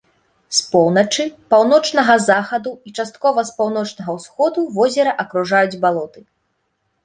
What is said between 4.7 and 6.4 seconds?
возера акружаюць балоты.